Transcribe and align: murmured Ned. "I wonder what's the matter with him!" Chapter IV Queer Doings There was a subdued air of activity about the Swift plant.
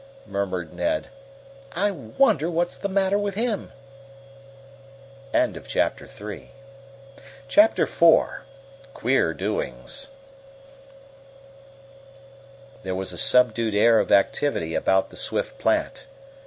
murmured 0.25 0.73
Ned. 0.73 1.09
"I 1.73 1.91
wonder 1.91 2.49
what's 2.49 2.75
the 2.75 2.89
matter 2.89 3.19
with 3.19 3.35
him!" 3.35 3.71
Chapter 5.31 6.05
IV 7.83 8.25
Queer 8.95 9.33
Doings 9.35 10.09
There 12.81 12.95
was 12.95 13.13
a 13.13 13.17
subdued 13.19 13.75
air 13.75 13.99
of 13.99 14.11
activity 14.11 14.73
about 14.73 15.11
the 15.11 15.15
Swift 15.17 15.59
plant. 15.59 16.07